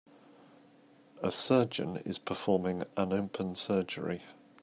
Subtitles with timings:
[1.21, 4.23] A surgeon is performing an open surgery.